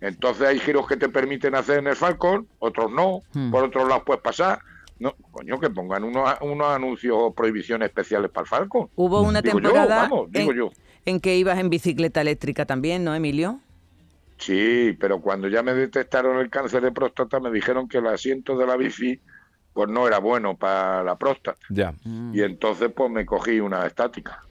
Entonces 0.00 0.46
hay 0.46 0.58
giros 0.58 0.86
que 0.86 0.96
te 0.96 1.08
permiten 1.08 1.54
hacer 1.54 1.78
en 1.78 1.86
el 1.86 1.96
Falcon, 1.96 2.46
otros 2.58 2.90
no. 2.90 3.22
Hmm. 3.32 3.50
Por 3.50 3.64
otros 3.64 3.88
lados 3.88 4.02
puedes 4.04 4.22
pasar. 4.22 4.58
No, 4.98 5.14
coño, 5.32 5.58
que 5.58 5.70
pongan 5.70 6.04
unos, 6.04 6.36
unos 6.40 6.68
anuncios 6.68 7.16
o 7.18 7.34
prohibiciones 7.34 7.88
especiales 7.88 8.30
para 8.30 8.42
el 8.42 8.48
Falcon. 8.48 8.88
Hubo 8.94 9.22
una 9.22 9.42
temporada 9.42 10.08
en, 10.32 10.70
en 11.04 11.20
que 11.20 11.36
ibas 11.36 11.58
en 11.58 11.68
bicicleta 11.68 12.20
eléctrica 12.20 12.64
también, 12.64 13.04
¿no, 13.04 13.14
Emilio? 13.14 13.60
Sí, 14.38 14.96
pero 14.98 15.20
cuando 15.20 15.48
ya 15.48 15.62
me 15.62 15.74
detectaron 15.74 16.38
el 16.38 16.50
cáncer 16.50 16.82
de 16.82 16.92
próstata 16.92 17.40
me 17.40 17.50
dijeron 17.50 17.88
que 17.88 17.98
el 17.98 18.06
asiento 18.06 18.56
de 18.56 18.66
la 18.66 18.76
bici 18.76 19.20
pues 19.72 19.88
no 19.88 20.06
era 20.06 20.18
bueno 20.18 20.56
para 20.56 21.02
la 21.02 21.16
próstata. 21.16 21.58
Ya. 21.68 21.94
Y 22.32 22.42
entonces 22.42 22.90
pues 22.94 23.10
me 23.10 23.26
cogí 23.26 23.60
una 23.60 23.86
estática. 23.86 24.42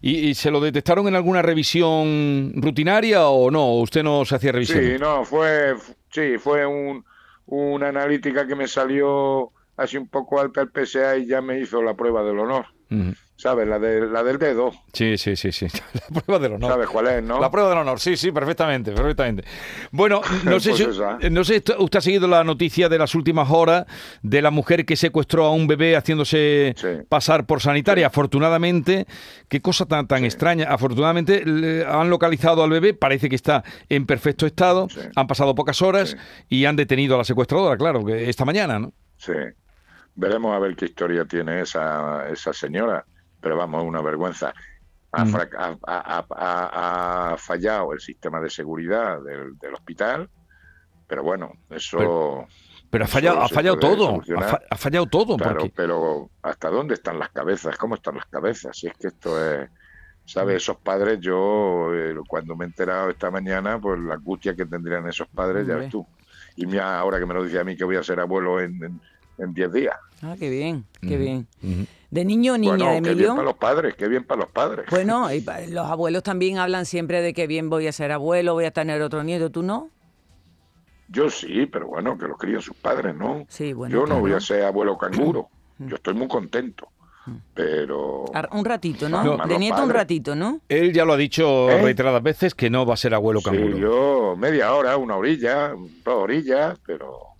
¿Y, 0.00 0.34
se 0.34 0.50
lo 0.50 0.60
detectaron 0.60 1.08
en 1.08 1.14
alguna 1.14 1.42
revisión 1.42 2.52
rutinaria 2.56 3.28
o 3.28 3.50
no? 3.50 3.74
¿Usted 3.74 4.02
no 4.02 4.24
se 4.24 4.36
hacía 4.36 4.52
revisión? 4.52 4.80
Sí, 4.80 4.96
no, 4.98 5.24
fue, 5.24 5.74
sí, 6.10 6.38
fue 6.38 6.66
un, 6.66 7.04
una 7.46 7.88
analítica 7.88 8.46
que 8.46 8.54
me 8.54 8.68
salió 8.68 9.52
así 9.76 9.96
un 9.96 10.08
poco 10.08 10.40
alta 10.40 10.62
el 10.62 10.70
PSA 10.70 11.18
y 11.18 11.26
ya 11.26 11.40
me 11.40 11.60
hizo 11.60 11.82
la 11.82 11.94
prueba 11.94 12.22
del 12.22 12.38
honor. 12.38 12.66
¿Sabes? 13.42 13.66
La, 13.66 13.80
de, 13.80 14.06
la 14.06 14.22
del 14.22 14.38
dedo. 14.38 14.70
Sí, 14.92 15.18
sí, 15.18 15.34
sí, 15.34 15.50
sí. 15.50 15.66
La 16.14 16.20
prueba 16.20 16.40
del 16.40 16.52
honor. 16.52 16.70
¿Sabes 16.70 16.88
cuál 16.88 17.08
es, 17.08 17.22
no? 17.24 17.40
La 17.40 17.50
prueba 17.50 17.70
del 17.70 17.78
honor, 17.78 17.98
sí, 17.98 18.16
sí, 18.16 18.30
perfectamente, 18.30 18.92
perfectamente. 18.92 19.42
Bueno, 19.90 20.20
no 20.44 20.60
sé 20.60 20.70
pues 20.70 20.96
si 21.20 21.30
no 21.30 21.42
sé, 21.42 21.64
usted 21.76 21.98
ha 21.98 22.00
seguido 22.00 22.28
la 22.28 22.44
noticia 22.44 22.88
de 22.88 22.98
las 22.98 23.16
últimas 23.16 23.50
horas 23.50 23.86
de 24.22 24.42
la 24.42 24.52
mujer 24.52 24.86
que 24.86 24.94
secuestró 24.94 25.46
a 25.46 25.50
un 25.50 25.66
bebé 25.66 25.96
haciéndose 25.96 26.76
pasar 27.08 27.44
por 27.44 27.60
sanitaria. 27.60 28.06
Afortunadamente, 28.06 29.08
qué 29.48 29.60
cosa 29.60 29.86
tan, 29.86 30.06
tan 30.06 30.24
extraña. 30.24 30.66
Afortunadamente 30.68 31.84
han 31.88 32.10
localizado 32.10 32.62
al 32.62 32.70
bebé, 32.70 32.94
parece 32.94 33.28
que 33.28 33.34
está 33.34 33.64
en 33.88 34.06
perfecto 34.06 34.46
estado. 34.46 34.86
Han 35.16 35.26
pasado 35.26 35.56
pocas 35.56 35.82
horas 35.82 36.16
y 36.48 36.64
han 36.66 36.76
detenido 36.76 37.16
a 37.16 37.18
la 37.18 37.24
secuestradora, 37.24 37.76
claro, 37.76 38.08
esta 38.08 38.44
mañana, 38.44 38.78
¿no? 38.78 38.92
Sí. 39.16 39.32
Veremos 40.14 40.54
a 40.54 40.58
ver 40.58 40.76
qué 40.76 40.86
historia 40.86 41.24
tiene 41.24 41.60
esa, 41.60 42.28
esa 42.28 42.52
señora 42.52 43.04
pero 43.42 43.56
vamos, 43.56 43.84
una 43.84 44.00
vergüenza. 44.00 44.54
Ha, 45.10 45.24
mm. 45.26 45.36
ha, 45.84 47.36
fallado 47.36 47.92
el 47.92 48.00
sistema 48.00 48.40
de 48.40 48.48
seguridad 48.48 49.20
del, 49.20 49.74
hospital, 49.74 50.30
pero 51.06 51.22
bueno, 51.22 51.52
eso... 51.68 52.46
Pero, 52.88 53.04
ha 53.04 53.08
fallado, 53.08 53.42
ha 53.42 53.48
fallado 53.48 53.78
todo, 53.78 54.22
ha, 54.70 54.76
fallado 54.76 55.06
todo. 55.06 55.36
Claro, 55.36 55.64
pero 55.74 56.30
¿hasta 56.42 56.70
dónde 56.70 56.94
están 56.94 57.18
las 57.18 57.30
cabezas? 57.30 57.76
¿Cómo 57.76 57.96
están 57.96 58.16
las 58.16 58.26
cabezas? 58.26 58.78
Si 58.78 58.86
es 58.86 58.94
que 58.94 59.08
esto 59.08 59.44
es... 59.44 59.68
¿Sabes? 60.24 60.58
Esos 60.58 60.76
padres, 60.76 61.18
yo 61.18 61.92
eh, 61.92 62.14
cuando 62.28 62.54
me 62.54 62.64
he 62.64 62.68
enterado 62.68 63.10
esta 63.10 63.28
mañana, 63.28 63.80
pues 63.80 63.98
la 63.98 64.14
angustia 64.14 64.54
que 64.54 64.66
tendrían 64.66 65.08
esos 65.08 65.26
padres, 65.26 65.66
ya 65.66 65.74
ves 65.74 65.90
tú. 65.90 66.06
Y 66.54 66.64
mira, 66.64 66.96
ahora 66.96 67.18
que 67.18 67.26
me 67.26 67.34
lo 67.34 67.42
dice 67.42 67.58
a 67.58 67.64
mí 67.64 67.76
que 67.76 67.82
voy 67.82 67.96
a 67.96 68.04
ser 68.04 68.20
abuelo 68.20 68.60
en 68.60 69.00
10 69.38 69.72
días. 69.72 69.96
Ah, 70.22 70.36
qué 70.38 70.50
bien, 70.50 70.84
qué 71.00 71.16
bien. 71.16 71.48
¿De 72.10 72.24
niño 72.24 72.54
o 72.54 72.58
niña, 72.58 72.76
bueno, 72.76 72.92
Emilio? 72.92 73.16
Qué 73.16 73.22
bien 73.22 73.34
para 73.34 73.44
los 73.44 73.56
padres, 73.56 73.94
qué 73.96 74.08
bien 74.08 74.24
para 74.24 74.40
los 74.42 74.50
padres. 74.50 74.86
Bueno, 74.90 75.28
los 75.68 75.86
abuelos 75.86 76.22
también 76.22 76.58
hablan 76.58 76.86
siempre 76.86 77.22
de 77.22 77.32
que 77.32 77.46
bien 77.46 77.70
voy 77.70 77.86
a 77.86 77.92
ser 77.92 78.12
abuelo, 78.12 78.54
voy 78.54 78.66
a 78.66 78.70
tener 78.70 79.02
otro 79.02 79.24
nieto, 79.24 79.50
¿tú 79.50 79.62
no? 79.62 79.90
Yo 81.08 81.28
sí, 81.28 81.66
pero 81.66 81.88
bueno, 81.88 82.16
que 82.16 82.26
los 82.26 82.38
críen 82.38 82.62
sus 82.62 82.76
padres, 82.76 83.14
¿no? 83.14 83.44
Sí, 83.48 83.72
bueno. 83.72 83.94
Yo 83.94 84.06
no 84.06 84.20
voy 84.20 84.32
a 84.32 84.40
ser 84.40 84.64
abuelo 84.64 84.96
canguro. 84.96 85.48
Yo 85.78 85.96
estoy 85.96 86.14
muy 86.14 86.28
contento. 86.28 86.88
Pero. 87.54 88.24
Un 88.50 88.64
ratito, 88.64 89.08
¿no? 89.08 89.36
de 89.46 89.58
nieto 89.58 89.82
un 89.82 89.90
ratito, 89.90 90.34
¿no? 90.34 90.60
Él 90.68 90.92
ya 90.92 91.04
lo 91.04 91.12
ha 91.12 91.16
dicho 91.16 91.70
¿Eh? 91.70 91.80
reiteradas 91.80 92.22
veces 92.22 92.54
que 92.54 92.68
no 92.68 92.84
va 92.84 92.94
a 92.94 92.96
ser 92.96 93.14
abuelo 93.14 93.40
canguro. 93.40 93.76
Sí, 93.76 93.80
yo 93.80 94.34
media 94.36 94.74
hora, 94.74 94.96
una 94.96 95.16
orilla, 95.16 95.72
dos 96.04 96.14
orillas, 96.14 96.78
pero 96.84 97.31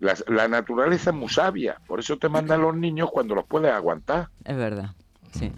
la, 0.00 0.48
naturaleza 0.48 1.10
es 1.10 1.16
muy 1.16 1.28
sabia, 1.28 1.78
por 1.86 2.00
eso 2.00 2.18
te 2.18 2.28
mandan 2.28 2.62
los 2.62 2.74
niños 2.74 3.10
cuando 3.12 3.34
los 3.34 3.44
puedes 3.46 3.70
aguantar. 3.70 4.28
Es 4.44 4.56
verdad, 4.56 4.90
sí. 5.32 5.52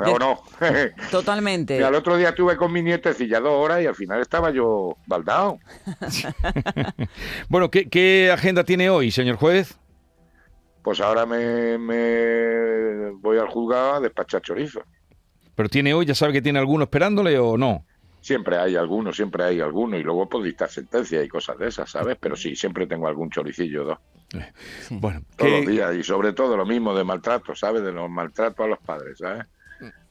¿O 0.00 0.18
no? 0.18 0.42
Totalmente. 1.10 1.78
Y 1.78 1.82
al 1.82 1.94
otro 1.94 2.16
día 2.16 2.30
estuve 2.30 2.56
con 2.56 2.72
mi 2.72 2.82
nietecilla 2.82 3.40
dos 3.40 3.52
horas 3.52 3.82
y 3.82 3.86
al 3.86 3.94
final 3.94 4.20
estaba 4.20 4.50
yo 4.50 4.96
baldado. 5.06 5.58
bueno, 7.48 7.70
¿qué, 7.70 8.30
agenda 8.32 8.64
tiene 8.64 8.90
hoy, 8.90 9.10
señor 9.10 9.36
juez? 9.36 9.76
Pues 10.82 11.00
ahora 11.00 11.26
me, 11.26 11.76
me 11.78 13.10
voy 13.12 13.38
al 13.38 13.48
juzgado 13.48 13.94
a 13.94 14.00
despachar 14.00 14.40
chorizo. 14.42 14.82
¿Pero 15.54 15.68
tiene 15.68 15.92
hoy, 15.92 16.06
ya 16.06 16.14
sabe 16.14 16.32
que 16.34 16.42
tiene 16.42 16.60
alguno 16.60 16.84
esperándole 16.84 17.38
o 17.38 17.58
no? 17.58 17.84
Siempre 18.20 18.58
hay 18.58 18.76
alguno, 18.76 19.12
siempre 19.12 19.44
hay 19.44 19.60
alguno, 19.60 19.96
y 19.96 20.02
luego 20.02 20.28
puedo 20.28 20.44
dictar 20.44 20.68
sentencia 20.68 21.22
y 21.22 21.28
cosas 21.28 21.58
de 21.58 21.68
esas, 21.68 21.90
¿sabes? 21.90 22.16
Pero 22.20 22.36
sí, 22.36 22.56
siempre 22.56 22.86
tengo 22.86 23.06
algún 23.06 23.30
choricillo 23.30 23.84
dos. 23.84 23.98
Bueno, 24.90 25.22
todos 25.36 25.50
los 25.52 25.66
días, 25.66 25.94
y 25.96 26.02
sobre 26.02 26.32
todo 26.32 26.56
lo 26.56 26.66
mismo 26.66 26.94
de 26.94 27.04
maltrato, 27.04 27.54
¿sabes? 27.54 27.82
De 27.82 27.92
los 27.92 28.10
maltratos 28.10 28.64
a 28.64 28.68
los 28.68 28.78
padres, 28.78 29.18
¿sabes? 29.18 29.46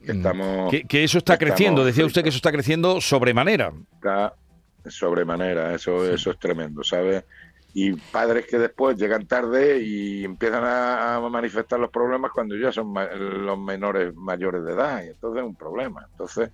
Que, 0.04 0.14
mm. 0.14 0.18
estamos, 0.18 0.74
que, 0.88 1.04
eso 1.04 1.18
está 1.18 1.38
creciendo, 1.38 1.84
decía 1.84 2.06
usted 2.06 2.24
que 2.24 2.30
eso 2.30 2.38
está 2.38 2.52
creciendo 2.52 3.02
sobremanera. 3.02 3.74
Está 3.96 4.34
sobremanera, 4.88 5.76
eso, 5.76 6.06
eso 6.10 6.32
es 6.32 6.40
tremendo, 6.40 6.84
¿sabes? 6.84 7.26
Y 7.74 7.94
padres 7.94 8.48
que 8.48 8.58
después 8.58 8.98
llegan 8.98 9.28
tarde 9.28 9.82
y 9.84 10.24
empiezan 10.24 10.64
a, 10.66 11.20
manifestar 11.30 11.80
los 11.80 11.92
problemas 11.92 12.32
cuando 12.32 12.56
ya 12.56 12.72
son 12.72 12.94
los 13.46 13.60
menores 13.60 14.16
mayores 14.16 14.64
de 14.64 14.72
edad, 14.72 15.04
y 15.04 15.10
entonces 15.10 15.44
es 15.44 15.48
un 15.48 15.56
problema. 15.56 16.08
Entonces, 16.12 16.50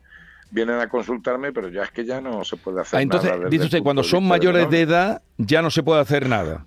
vienen 0.54 0.80
a 0.80 0.88
consultarme, 0.88 1.52
pero 1.52 1.70
ya 1.70 1.84
es 1.84 1.92
que 1.92 2.06
ya 2.06 2.22
no 2.22 2.46
se 2.46 2.58
puede 2.58 2.82
hacer 2.82 3.00
ah, 3.00 3.02
entonces, 3.02 3.32
nada. 3.32 3.50
Dice 3.50 3.66
usted, 3.66 3.82
cuando 3.82 4.04
son 4.04 4.28
mayores 4.28 4.70
de, 4.70 4.82
edad 4.82 5.22
ya 5.38 5.62
no 5.62 5.72
se 5.72 5.82
puede 5.82 6.00
hacer 6.00 6.30
nada. 6.30 6.66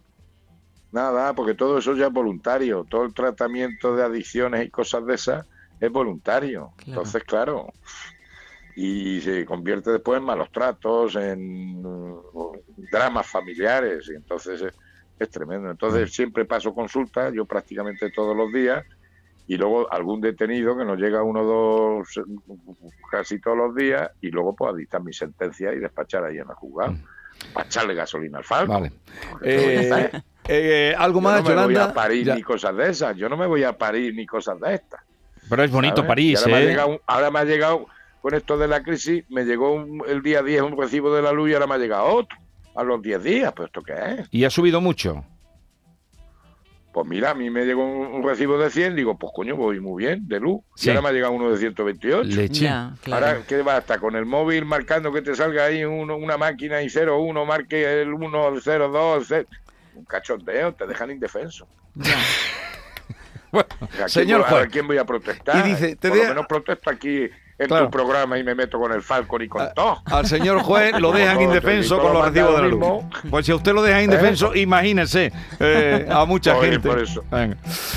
Nada, 0.91 1.33
porque 1.35 1.55
todo 1.55 1.79
eso 1.79 1.95
ya 1.95 2.07
es 2.07 2.13
voluntario. 2.13 2.85
Todo 2.89 3.05
el 3.05 3.15
tratamiento 3.15 3.95
de 3.95 4.03
adicciones 4.03 4.67
y 4.67 4.71
cosas 4.71 5.07
de 5.07 5.15
esas 5.15 5.47
es 5.81 5.91
voluntario. 5.91 6.73
Entonces, 6.85 7.23
claro, 7.23 7.73
y 8.75 9.21
se 9.21 9.45
convierte 9.45 9.93
después 9.93 10.19
en 10.19 10.25
malos 10.25 10.51
tratos, 10.51 11.15
en 11.15 11.81
dramas 12.91 13.27
familiares, 13.27 14.09
y 14.11 14.17
entonces 14.17 14.61
es, 14.63 14.75
es 15.19 15.31
tremendo. 15.31 15.71
Entonces, 15.71 16.11
mm. 16.11 16.13
siempre 16.13 16.45
paso 16.45 16.75
consulta, 16.75 17.31
yo 17.31 17.45
prácticamente 17.45 18.11
todos 18.11 18.37
los 18.37 18.53
días, 18.53 18.85
y 19.47 19.57
luego 19.57 19.93
algún 19.93 20.21
detenido 20.21 20.77
que 20.77 20.85
nos 20.85 20.99
llega 20.99 21.23
uno 21.23 21.43
o 21.43 21.45
dos 21.45 22.21
casi 23.11 23.41
todos 23.41 23.57
los 23.57 23.75
días 23.75 24.11
y 24.21 24.31
luego 24.31 24.55
pues 24.55 24.77
dictar 24.77 25.03
mi 25.03 25.13
sentencia 25.13 25.73
y 25.73 25.79
despachar 25.79 26.25
ahí 26.25 26.39
en 26.39 26.49
la 26.49 26.55
jugada. 26.55 26.91
Mm. 26.91 27.05
Para 27.53 27.67
echarle 27.67 27.95
gasolina 27.95 28.39
al 28.39 28.45
falco. 28.45 28.73
Vale. 28.73 28.93
Eh, 29.43 30.11
eh, 30.49 30.95
¿Algo 30.97 31.21
más, 31.21 31.45
Yo 31.45 31.55
no 31.55 31.69
me 31.69 31.75
voy 31.75 31.83
a 31.83 31.93
París 31.93 32.27
ni 32.35 32.43
cosas 32.43 32.75
de 32.77 32.91
esas. 32.91 33.17
Yo 33.17 33.29
no 33.29 33.37
me 33.37 33.47
voy 33.47 33.63
a 33.63 33.77
París 33.77 34.15
ni 34.15 34.27
cosas 34.27 34.59
de 34.59 34.75
estas. 34.75 35.01
Pero 35.49 35.63
es 35.63 35.71
bonito 35.71 36.07
París, 36.07 36.41
ahora, 36.43 36.59
¿eh? 36.59 36.65
me 36.65 36.71
llegado, 36.71 37.01
ahora 37.07 37.31
me 37.31 37.39
ha 37.39 37.45
llegado, 37.45 37.87
con 38.21 38.35
esto 38.35 38.59
de 38.59 38.67
la 38.67 38.83
crisis, 38.83 39.25
me 39.29 39.45
llegó 39.45 39.87
el 40.09 40.23
día 40.23 40.43
10 40.43 40.63
un 40.63 40.77
recibo 40.77 41.15
de 41.15 41.23
la 41.23 41.31
luz 41.31 41.51
y 41.51 41.55
ahora 41.55 41.67
me 41.67 41.75
ha 41.75 41.79
llegado 41.79 42.07
otro. 42.07 42.37
A 42.75 42.83
los 42.83 43.01
10 43.01 43.23
días, 43.23 43.53
¿pues 43.55 43.69
esto 43.69 43.83
qué 43.83 43.93
es? 43.93 44.29
¿Y 44.31 44.45
ha 44.45 44.51
subido 44.51 44.81
mucho? 44.81 45.25
Pues 46.97 47.07
mira, 47.07 47.33
a 47.33 47.35
mí 47.35 47.51
me 47.51 47.67
llegó 47.67 47.85
un, 47.85 48.23
recibo 48.23 48.57
de 48.57 48.71
100, 48.71 48.97
digo, 48.97 49.19
pues 49.19 49.31
coño, 49.37 49.55
voy 49.55 49.81
muy 49.81 50.03
bien, 50.03 50.27
de 50.27 50.41
luz. 50.41 50.63
Y 50.79 50.89
ahora 50.89 51.03
me 51.03 51.09
ha 51.11 51.13
llegado 51.13 51.35
uno 51.35 51.51
de 51.51 51.59
128. 51.59 52.27
Leche. 52.27 52.71
Ahora, 52.71 53.43
¿qué 53.47 53.61
va? 53.61 53.77
Hasta 53.77 53.99
con 53.99 54.17
el 54.17 54.25
móvil 54.25 54.65
marcando 54.65 55.13
que 55.13 55.21
te 55.21 55.35
salga 55.35 55.67
ahí 55.67 55.85
uno, 55.85 56.17
una 56.17 56.39
máquina 56.39 56.81
y 56.81 56.89
01, 56.89 57.45
marque 57.45 58.01
el 58.01 58.15
1, 58.15 58.49
el 58.49 58.63
02, 58.63 59.31
el 59.31 59.47
Un 59.95 60.07
cachondeo, 60.07 60.73
te 60.73 60.87
dejan 60.87 61.11
indefenso. 61.11 61.69
bueno, 63.53 63.69
señor 64.07 64.45
juez. 64.45 64.65
¿A 64.65 64.67
quién 64.67 64.87
voy 64.87 64.97
a 64.97 65.05
protestar? 65.05 65.67
Y 65.67 65.73
dice, 65.73 65.97
te 65.97 66.09
Por 66.09 66.17
lo 66.17 66.25
menos 66.29 66.47
protesto 66.47 66.89
aquí 66.89 67.29
en 67.59 67.69
tu 67.69 67.91
programa 67.91 68.39
y 68.39 68.45
me 68.45 68.55
meto 68.55 68.79
con 68.79 68.93
el 68.93 69.03
Falcon 69.03 69.43
y 69.43 69.49
con 69.49 69.73
todo. 69.75 70.03
Al 70.05 70.27
señor 70.27 70.61
juez 70.61 70.93
lo 71.01 71.13
dejan 71.13 71.41
indefenso 71.41 71.99
con 71.99 72.13
los 72.13 72.25
recibos 72.27 72.57
de 72.57 72.63
la 72.63 72.69
luz. 72.69 72.85
Pues 73.31 73.47
si 73.47 73.53
usted 73.53 73.73
lo 73.73 73.83
deja 73.83 74.03
indefenso, 74.03 74.55
¿Eh? 74.55 74.61
imagínese 74.61 75.33
eh, 75.59 76.07
a 76.11 76.25
mucha 76.25 76.57
gente. 76.61 76.89
Por 76.89 77.01
eso. 77.01 77.25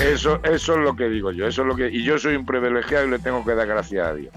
eso. 0.00 0.40
Eso 0.42 0.74
es 0.74 0.80
lo 0.80 0.96
que 0.96 1.08
digo 1.08 1.32
yo. 1.32 1.46
Eso 1.46 1.62
es 1.62 1.68
lo 1.68 1.76
que 1.76 1.88
y 1.88 2.02
yo 2.02 2.18
soy 2.18 2.36
un 2.36 2.46
privilegiado 2.46 3.06
y 3.06 3.10
le 3.10 3.18
tengo 3.18 3.44
que 3.44 3.54
dar 3.54 3.66
gracias 3.66 4.06
a 4.06 4.14
Dios. 4.14 4.32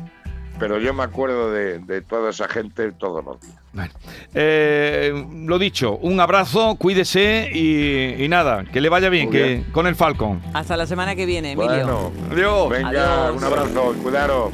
Pero 0.60 0.78
yo 0.80 0.94
me 0.94 1.04
acuerdo 1.04 1.52
de, 1.52 2.02
toda 2.08 2.30
esa 2.30 2.48
gente 2.48 2.92
todos 2.92 3.26
los 3.26 3.42
días. 3.42 3.90
Eh, 4.36 5.26
lo 5.46 5.58
dicho, 5.58 5.98
un 5.98 6.20
abrazo, 6.20 6.76
cuídese 6.76 7.50
y, 7.52 8.28
nada, 8.30 8.64
que 8.66 8.80
le 8.80 8.90
vaya 8.90 9.10
bien, 9.10 9.32
que 9.32 9.64
con 9.72 9.88
el 9.88 9.96
Falcon. 9.96 10.42
Hasta 10.54 10.78
la 10.78 10.86
semana 10.86 11.16
que 11.16 11.26
viene, 11.26 11.54
Emilio. 11.54 12.12
Adiós. 12.32 12.70
Venga, 12.70 13.32
un 13.32 13.44
abrazo, 13.44 13.96
cuidaros. 14.04 14.54